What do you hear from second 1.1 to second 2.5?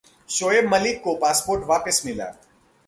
passport वापिस मिला